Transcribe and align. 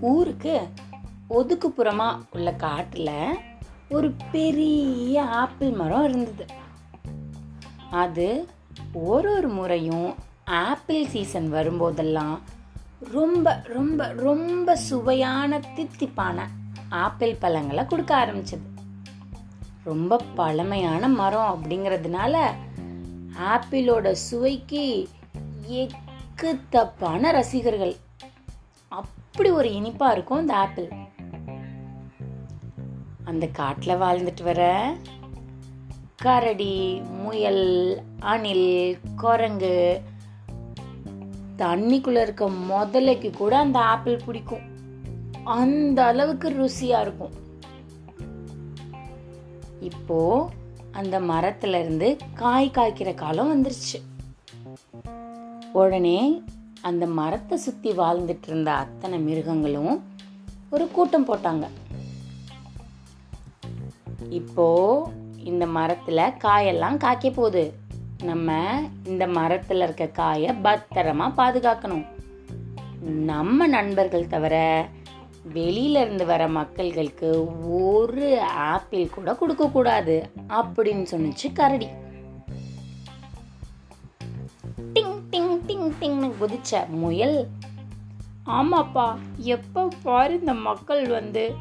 ஊருக்கு 0.00 0.68
ஒதுக்குப்புறமா 1.30 2.18
உள்ள 2.32 2.52
காட்டுல 2.52 3.26
ஒரு 3.90 4.14
பெரிய 4.32 5.24
ஆப்பிள் 5.24 5.70
மரம் 5.70 6.04
இருந்தது. 6.04 6.46
அது 7.90 8.48
ஒரு 8.92 9.36
ஒரு 9.36 9.48
முறையும் 9.48 10.14
ஆப்பிள் 10.44 11.06
சீசன் 11.06 11.52
வரும்போதெல்லாம் 11.52 12.38
ரொம்ப 13.12 13.62
ரொம்ப 13.66 14.12
ரொம்ப 14.12 14.76
சுவையான 14.76 15.58
தித்திப்பான 15.58 16.42
ஆப்பிள் 16.88 17.34
பழங்களை 17.34 17.86
கொடுக்க 17.86 18.26
ஆரம்பிச்சது. 18.26 18.68
ரொம்ப 19.84 20.20
பழமையான 20.34 21.08
மரம் 21.08 21.62
அப்படிங்கிறதுனால 21.62 22.46
ஆப்பிளோட 23.38 24.12
சுவைக்கு 24.12 25.08
எக்கு 25.70 26.60
தப்பான 26.70 27.30
ரசிகர்கள். 27.30 27.96
அப்படி 28.88 29.50
ஒரு 29.50 29.68
இனிப்பா 29.68 30.12
இருக்கும் 30.12 30.40
இந்த 30.40 30.56
ஆப்பிள். 30.56 30.88
அந்த 33.24 33.46
காட்டில் 33.46 33.94
வாழ்ந்துட்டு 33.94 34.42
வர. 34.42 34.94
கரடி 36.16 37.00
முயல் 37.00 38.02
அணில் 38.20 38.98
குரங்கு. 39.16 40.00
தண்ணிக்குள்ள 41.58 42.22
இருக்க 42.22 42.50
முதலைக்கு 42.50 43.30
கூட 43.30 43.58
அந்த 43.58 43.78
ஆப்பிள் 43.78 44.20
பிடிக்கும். 44.26 44.68
அந்த 45.44 46.04
அளவுக்கு 46.04 46.50
ருசியா 46.50 47.00
இருக்கும். 47.00 47.32
இப்போ 49.80 50.50
அந்த 50.92 51.20
மரத்துல 51.20 51.80
இருந்து 51.80 52.16
காய் 52.34 52.70
காய்க்கிற 52.74 53.14
காலம் 53.14 53.50
வந்துருச்சு. 53.50 54.09
உடனே 55.72 56.42
அந்த 56.80 57.06
மரத்தை 57.06 57.58
சுற்றி 57.58 57.90
வாழ்ந்துட்டு 57.90 58.46
இருந்த 58.46 58.70
அத்தனை 58.72 59.18
மிருகங்களும் 59.18 60.02
ஒரு 60.70 60.88
கூட்டம் 60.88 61.28
போட்டாங்க. 61.28 61.66
இப்போ 64.28 64.66
இந்த 65.44 65.66
மரத்தில் 65.66 66.36
காயெல்லாம் 66.38 66.96
காய்க்க 66.96 67.30
போகுது. 67.30 67.74
நம்ம 68.22 68.58
இந்த 69.04 69.26
மரத்தில் 69.26 69.80
இருக்க 69.80 70.06
காயை 70.06 70.50
பத்திரமா 70.50 71.26
பாதுகாக்கணும். 71.36 72.06
நம்ம 73.02 73.66
நண்பர்கள் 73.66 74.26
தவிர 74.26 74.86
வெளியில 75.54 76.00
இருந்து 76.00 76.26
வர 76.26 76.48
மக்கள்களுக்கு 76.48 77.48
ஒரு 77.70 78.40
ஆப்பிள் 78.40 79.08
கூட 79.08 79.34
கொடுக்கக்கூடாது 79.34 80.30
அப்படின்னு 80.48 81.06
சொன்னிச்சு 81.10 81.52
கரடி. 81.52 81.88
டிங் 85.70 85.72
டிங் 85.72 85.92
டிங்னு 86.00 86.32
குதிச்ச 86.40 86.88
முயல் 86.88 87.48
ஆமாப்பா 88.46 89.18
எப்போ 89.36 89.88
பாரு 90.02 90.38
இந்த 90.38 90.54
மக்கள் 90.54 91.08
வந்து 91.08 91.54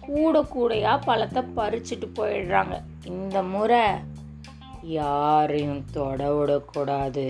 கூட 0.00 0.40
கூடையா 0.40 1.00
பழத்தை 1.04 1.42
பறிச்சுட்டு 1.56 2.06
போயிடுறாங்க. 2.14 2.82
இந்த 3.04 3.42
முறை 3.42 3.80
யாரையும் 4.82 5.84
தொட 5.92 6.32
விடக்கூடாது 6.34 7.24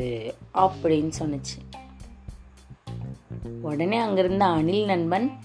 அப்படின்னு 0.55 1.13
சொன்னுச்சு. 1.19 1.57
உடனே 3.63 3.97
அங்கிருந்த 3.97 4.45
அணில் 4.45 4.85
நண்பன் 4.85 5.41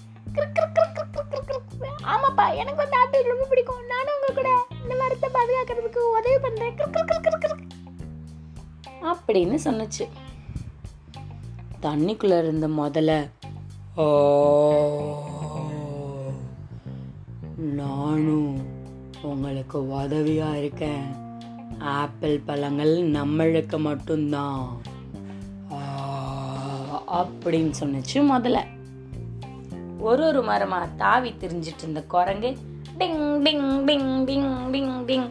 ஆமாப்பா 2.02 2.54
எனக்கு 2.54 2.76
வந்து 2.76 2.96
ஆப்பிள் 2.96 3.22
ரொம்ப 3.22 3.44
பிடிக்கும். 3.44 3.86
நானும் 3.86 4.14
உங்க 4.20 4.32
கூட 4.34 4.50
இந்த 4.82 4.94
மரத்தை 4.96 5.30
பாதுகாக்கிறதுக்கு 5.30 5.98
உதவி 5.98 6.38
பண்றேன். 6.38 6.76
அப்படின்னு 9.02 9.58
சொன்னுச்சு. 9.64 10.23
தண்ணிக்குள்ள 11.84 12.38
இருந்த 12.38 12.68
முதல்ல 12.68 13.28
ஓ 14.00 14.06
நானும் 17.56 18.62
உங்களுக்கு 19.22 19.78
உதவியா 19.78 20.54
இருக்கேன். 20.54 21.04
ஆப்பிள் 21.78 22.40
பழங்கள் 22.46 23.10
நம்மளுக்கு 23.10 23.78
மட்டும்தான். 23.78 24.80
அப்படின்னு 27.12 27.72
சொன்னச்சு 27.80 28.14
முதல்ல 28.14 28.58
ஒரு 29.98 30.26
ஒரு 30.26 30.42
மரமா 30.42 30.88
தாவி 30.96 31.30
திரிஞ்சிட்டு 31.30 31.78
இருந்த 31.78 32.02
குரங்கு 32.02 32.56
டிங் 32.98 33.40
டிங் 33.44 33.84
டிங் 33.86 34.24
டிங் 34.24 34.70
டிங் 34.72 35.04
டிங். 35.06 35.30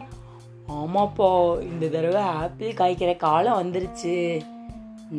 ஆமாப்பா 0.68 1.62
இந்த 1.62 1.86
தடவை 1.86 2.22
ஆப்பிள் 2.22 2.72
காய்க்கிற 2.72 3.16
காலம் 3.16 3.58
வந்துருச்சு. 3.58 4.40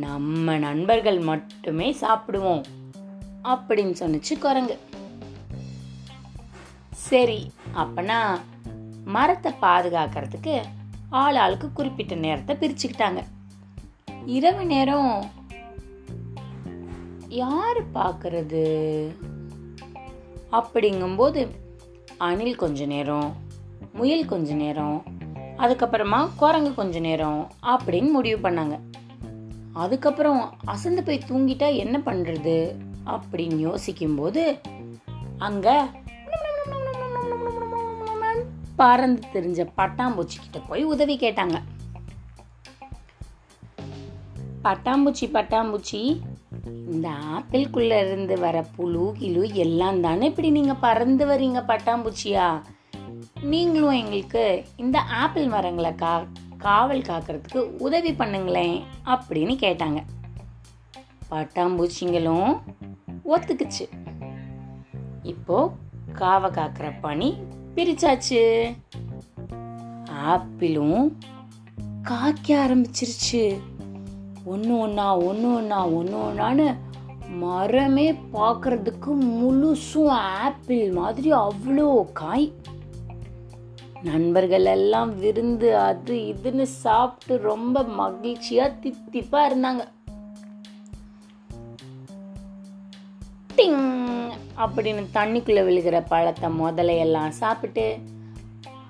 நம்ம 0.03 0.57
நண்பர்கள் 0.57 1.19
மட்டுமே 1.29 1.87
சாப்பிடுவோம் 2.01 2.63
அப்படின்னு 3.43 3.95
சொன்னிச்சு 4.01 4.33
குரங்கு. 4.39 4.75
சரி 7.09 7.39
அப்பனா 7.81 8.19
மரத்தை 9.15 9.51
பாதுகாக்கிறதுக்கு 9.61 10.55
ஆள் 11.21 11.37
ஆளுக்கு 11.43 11.67
குறிப்பிட்ட 11.73 12.15
நேரத்தை 12.25 12.55
பிரிச்சுக்கிட்டாங்க. 12.61 13.21
இரவு 14.37 14.63
நேரம் 14.65 15.13
யாரு 17.41 17.83
பார்க்கறது 17.93 18.63
அப்படிங்கும்போது 20.59 21.41
அணில் 22.27 22.61
கொஞ்ச 22.63 22.85
நேரம் 22.85 23.29
முயல் 23.93 24.29
கொஞ்ச 24.31 24.53
நேரம் 24.53 24.97
அதுக்கப்புறமா 25.57 26.19
குரங்கு 26.35 26.71
கொஞ்ச 26.73 26.99
நேரம் 26.99 27.41
அப்படின்னு 27.73 28.09
முடிவு 28.11 28.49
பண்ணாங்க. 28.49 28.77
அதுக்கப்புறம் 29.75 30.41
அசந்து 30.65 31.03
போய் 31.03 31.25
தூங்கிட்டா 31.29 31.75
என்ன 31.75 31.97
பண்ணுறது 32.05 32.57
அப்படின்னு 33.05 33.57
யோசிக்கும்போது 33.57 34.43
அங்கே 35.37 35.77
பறந்து 38.75 39.21
தெரிஞ்ச 39.33 39.61
பட்டாம்பூச்சி 39.77 40.37
கிட்ட 40.41 40.59
போய் 40.59 40.83
உதவி 40.83 41.15
கேட்டாங்க. 41.17 41.57
பட்டாம்பூச்சி 44.63 45.25
பட்டாம்பூச்சி 45.33 46.01
இந்த 46.93 47.07
ஆப்பிள்குள்ள 47.35 47.93
இருந்து 48.05 48.39
வர 48.39 48.57
புழு 48.75 49.13
கிளு 49.19 49.53
எல்லாம் 49.53 50.01
தானே 50.01 50.25
இப்படி 50.25 50.49
நீங்க 50.49 50.73
பறந்து 50.75 51.25
வரீங்க 51.25 51.61
பட்டாம்பூச்சியா? 51.67 52.47
நீங்களும் 53.41 53.97
எங்களுக்கு 54.01 54.65
இந்த 54.75 54.99
ஆப்பிள் 54.99 55.47
மரங்களை 55.47 55.95
கா 55.95 56.13
காவல் 56.65 57.01
காக்கிறதுக்கு 57.01 57.59
உதவி 57.85 58.11
பண்ணுங்களேன் 58.11 58.77
அப்படின்னு 59.05 59.55
கேட்டாங்க. 59.63 59.99
பட்டாம்பூச்சிங்களும் 61.31 62.51
ஒத்துக்குச்சு. 63.25 63.85
இப்போ 65.23 65.57
காவல் 66.13 66.51
காக்கிற 66.51 66.87
பணி 67.01 67.29
பிரிச்சாச்சு. 67.75 68.43
ஆப்பிளும் 70.27 71.05
காய்க்க 72.03 72.47
ஆரம்பிச்சிருச்சு. 72.65 73.43
ஒன்று 74.45 74.73
ஒன்றா 74.77 75.17
ஒன்று 75.17 75.47
ஒன்றா 75.55 75.87
ஒன்று 75.87 76.17
ஒன்றான்னு 76.25 76.67
மரமே 77.43 78.07
பார்க்கறதுக்கு 78.33 79.11
முழுசும் 79.39 80.13
ஆப்பிள் 80.43 80.91
மாதிரி 80.91 81.31
அவ்வளோ 81.45 81.89
காய். 82.13 82.47
நண்பர்கள் 84.05 84.65
எல்லாம் 84.65 85.19
விருந்து 85.19 85.77
அது 85.77 86.15
இதுன்னு 86.15 86.61
சாப்பிட்டு 86.61 87.43
ரொம்ப 87.43 87.81
மகிழ்ச்சியா 87.81 88.65
தித்திப்பா 88.83 89.39
இருந்தாங்க. 89.47 89.83
டிங்! 93.55 93.79
அப்படின்னு 94.57 95.03
தண்ணிக்குள்ள 95.13 95.61
விழுகிற 95.63 96.05
பழத்தை 96.07 96.49
முதலையெல்லாம் 96.49 97.29
சாப்பிட்டு 97.29 97.97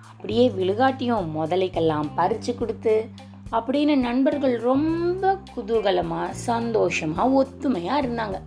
அப்படியே 0.09 0.49
விழுகாட்டியும் 0.49 1.29
முதலைக்கெல்லாம் 1.35 2.09
பறிச்சு 2.17 2.55
கொடுத்து 2.55 3.09
அப்படின்னு 3.51 3.95
நண்பர்கள் 3.95 4.59
ரொம்ப 4.59 5.37
குதூகலமா 5.55 6.21
சந்தோஷமா 6.47 7.23
ஒத்துமையா 7.41 7.95
இருந்தாங்க. 8.03 8.39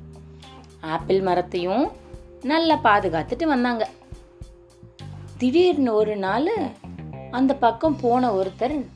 ஆப்பிள் 0.80 1.20
மரத்தையும் 1.20 1.86
நல்லா 2.42 2.74
பாதுகாத்துட்டு 2.74 3.44
வந்தாங்க. 3.44 3.88
திடீர்னு 5.38 5.94
ஒரு 5.94 6.16
நாள் 6.16 6.50
அந்த 7.30 7.54
பக்கம் 7.54 7.96
போன 7.96 8.32
ஒருத்தர் 8.34 8.86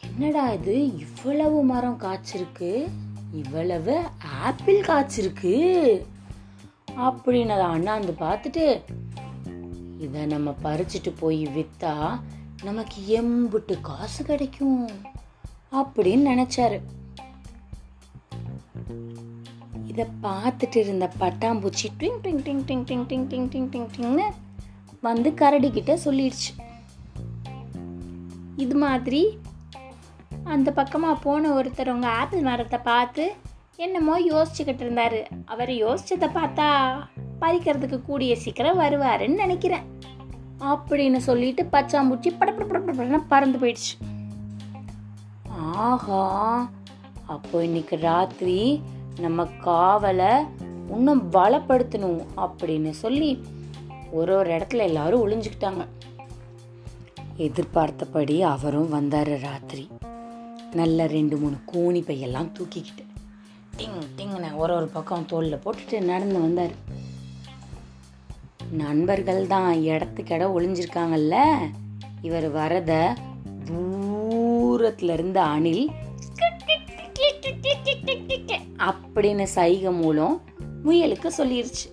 என்னடா 0.00 0.50
இது 0.50 0.98
இவ்வளவு 0.98 1.62
மரம் 1.62 2.00
காய்ச்சிருக்கு 2.00 2.88
இவ்வளவு 3.32 4.00
ஆப்பிள் 4.42 4.80
காய்ச்சிருக்கு 4.80 5.54
அப்படின்னு 6.96 7.48
அதை 7.48 7.66
அண்ணாந்து 7.66 8.12
பார்த்துட்டு 8.12 8.82
இதை 9.98 10.26
நம்ம 10.26 10.54
பறிச்சுட்டு 10.62 11.12
போய் 11.18 11.46
விற்றா 11.46 12.20
நமக்கு 12.62 13.22
எம்புட்டு 13.22 13.80
காசு 13.80 14.24
கிடைக்கும் 14.24 14.88
அப்படின்னு 15.72 16.28
நினைச்சாரு. 16.32 16.80
இதை 19.86 20.06
பார்த்துட்டு 20.22 20.76
இருந்த 20.76 21.10
பட்டாம்பூச்சி 21.18 21.88
ட்விங் 21.98 22.18
டிங் 22.22 22.40
டிங் 22.44 22.62
டிங் 22.66 22.84
டிங் 22.84 23.04
டிங் 23.08 23.26
டிங் 23.28 23.68
டிங் 23.68 23.88
டிங்னு 23.96 24.30
வந்து 25.06 25.30
கரடிக்கிட்ட 25.40 25.92
சொல்லிடுச்சு. 26.04 26.52
இது 28.64 28.74
மாதிரி 28.84 29.22
அந்த 30.54 30.68
பக்கமாக 30.78 31.22
போன 31.24 31.50
ஒருத்தர் 31.58 31.92
உங்கள் 31.94 32.16
ஆப்பிள் 32.20 32.46
மரத்தை 32.48 32.78
பார்த்து 32.90 33.24
என்னமோ 33.84 34.14
யோசிச்சுக்கிட்டு 34.32 34.84
இருந்தார். 34.84 35.20
அவர் 35.52 35.72
யோசிச்சதை 35.84 36.28
பார்த்தா 36.38 36.68
பறிக்கிறதுக்கு 37.42 37.98
கூடிய 38.08 38.34
சீக்கிரம் 38.42 38.82
வருவாருன்னு 38.82 39.44
நினைக்கிறேன். 39.44 39.86
அப்படின்னு 40.72 41.20
சொல்லிட்டு 41.28 41.62
பச்சாம்பூச்சி 41.72 42.30
படப்படப்படப்படன்னு 42.40 43.20
பறந்து 43.32 43.58
போயிடுச்சு. 43.62 43.94
ஆஹா 45.86 46.22
அப்போ 47.34 47.56
இன்னைக்கு 47.68 47.96
ராத்திரி 48.08 48.58
நம்ம 49.24 49.46
காவலை 49.66 50.32
இன்னும் 50.94 51.22
பலப்படுத்தணும் 51.36 52.22
அப்படின்னு 52.44 52.92
சொல்லி 53.02 53.30
ஒரு 54.14 54.36
ஒரு 54.36 54.50
இடத்துல 54.50 54.76
எல்லாரும் 54.76 55.28
ஒளிஞ்சுக்கிட்டாங்க. 55.28 55.86
எதிர்பார்த்தபடி 57.36 58.42
அவரும் 58.42 58.88
வந்தார் 58.88 59.40
ராத்திரி. 59.40 59.88
நல்ல 60.72 61.06
ரெண்டு 61.06 61.36
மூணு 61.36 61.56
கோணி 61.72 62.00
பையெல்லாம் 62.02 62.52
தூக்கிக்கிட்டு. 62.58 63.04
டிங் 63.78 64.02
டிங்னு 64.16 64.56
ஒரு 64.56 64.74
ஒரு 64.74 64.86
பக்கம் 64.86 65.26
தோளில் 65.26 65.60
போட்டுட்டு 65.64 66.00
நடந்து 66.00 66.40
வந்தார். 66.40 66.70
நண்பர்கள் 68.70 69.46
தான் 69.46 69.76
இடத்துக்கிட 69.76 70.44
ஒளிஞ்சிருக்காங்கல்ல? 70.56 71.56
இவர் 72.22 72.50
வரத 72.50 73.16
தூரத்துல 73.64 75.12
இருந்த 75.12 75.42
அணில் 75.42 75.90
அப்படின்னு 78.78 79.42
சைகை 79.42 79.92
மூலம் 79.92 80.40
முயலுக்கு 80.84 81.30
சொல்லிருச்சு. 81.38 81.92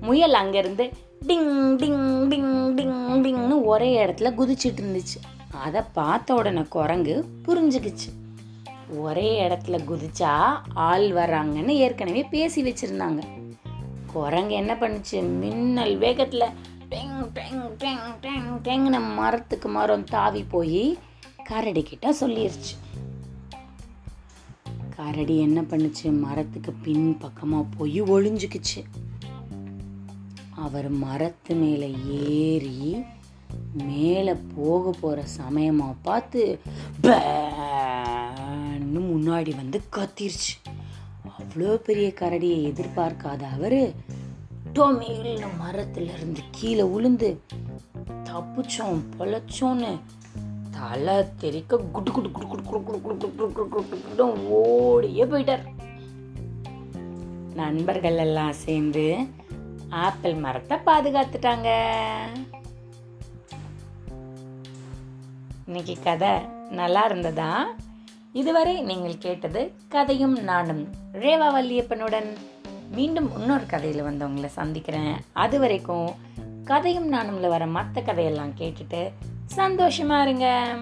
முயல் 0.00 0.32
அங்கிருந்து 0.32 1.03
டிங் 1.26 1.76
டிங் 1.80 2.26
டிங் 2.30 2.74
டிங் 2.74 3.24
டிங்னு 3.24 3.64
ஒரே 3.64 4.06
இடத்துல 4.06 4.32
குதிச்சிட்டு 4.38 4.80
இருந்துச்சு. 4.82 5.18
அதை 5.62 5.80
பார்த்த 5.92 6.34
உடனே 6.34 6.62
குரங்கு 6.62 7.24
புரிஞ்சுக்குச்சு. 7.46 8.10
ஒரே 8.96 9.48
இடத்துல 9.48 9.78
குதிச்சா 9.90 10.52
ஆள் 10.74 11.10
வர்றாங்கன்னு 11.10 11.68
ஏற்கனவே 11.68 12.22
பேசி 12.24 12.62
வச்சிருந்தாங்க. 12.62 13.22
குரங்கு 14.12 14.54
என்ன 14.54 14.74
பண்ணுச்சு? 14.74 15.28
மின்னல் 15.38 15.98
வேகத்தில் 15.98 16.50
டெங் 16.88 17.32
டெங் 17.32 17.76
டெங் 17.78 18.20
டெங் 18.20 18.60
டெங்னு 18.62 19.14
மரத்துக்கு 19.14 19.68
மரம் 19.68 20.04
தாவி 20.04 20.42
போய் 20.42 20.98
கரடிக்கிட்ட 21.48 22.12
சொல்லிருச்சு. 22.20 22.74
கரடி 24.96 25.38
என்ன 25.38 25.60
பண்ணுச்சு? 25.60 26.18
மரத்துக்கு 26.20 26.72
பின் 26.72 27.18
பக்கமாக 27.18 27.64
போய் 27.76 28.02
ஒளிஞ்சுக்குச்சு. 28.02 28.82
அவர் 30.64 30.88
மரத்து 30.98 31.52
மேலே 31.54 31.88
ஏறி 32.20 32.78
மேலே 33.84 34.34
போக 34.54 34.92
போகிற 35.00 35.20
சமயமா 35.38 35.88
பார்த்து 36.02 36.42
பேன்னு 37.04 39.00
முன்னாடி 39.08 39.52
வந்து 39.56 39.80
கத்திருச்சு 39.96 40.54
அவ்வளோ 41.34 41.74
பெரிய 41.82 42.08
கரடியை 42.20 42.58
எதிர்பார்க்காத 42.64 43.42
அவர் 43.50 43.80
டொமேல்னு 44.74 45.48
மரத்துலேருந்து 45.60 46.42
கீழே 46.50 46.84
உளுந்து 46.94 47.30
தப்பிச்சோம் 48.28 49.02
பொழைச்சோன்னு 49.16 49.92
தலை 50.74 51.16
தெறிக்க 51.38 51.78
குடு 51.92 52.10
குடு 52.12 52.30
குடு 52.30 52.46
குடு 52.46 52.62
குடு 52.64 52.98
குடு 52.98 52.98
குடு 53.18 53.42
குடு 53.42 53.48
குடு 53.50 53.66
குடு 53.70 53.84
குடு 53.84 53.98
குடு 54.06 54.26
ஓடியே 54.58 55.26
போயிட்டார் 55.26 55.64
நண்பர்கள் 57.54 58.18
எல்லாம் 58.18 58.54
சேர்ந்து 58.64 59.04
ஆப்பிள் 59.94 60.34
மரத்தை 60.34 60.78
பாதுகாத்துட்டாங்க. 60.86 61.68
இன்னைக்கு 65.66 65.96
கதை 66.02 66.30
நல்லா 66.70 67.04
இருந்ததா? 67.04 67.66
இதுவரை 68.32 68.80
நீங்கள் 68.80 69.18
கேட்டது 69.18 69.72
கதையும் 69.88 70.42
நானும் 70.42 70.88
ரேவா 71.12 71.48
வல்லியப்பனுடன் 71.54 72.36
மீண்டும் 72.90 73.38
இன்னொரு 73.38 73.66
கதையில் 73.66 74.02
வந்து 74.02 74.24
உங்களை 74.24 74.48
சந்திக்கிறேன். 74.48 75.16
அது 75.32 75.58
வரைக்கும் 75.58 76.10
கதையும் 76.64 77.12
நானும்ல 77.12 77.48
வர 77.48 77.66
மற்ற 77.66 78.02
கதையெல்லாம் 78.02 78.56
கேட்டுட்டு 78.56 79.12
சந்தோஷமா 79.56 80.22
இருங்க. 80.22 80.76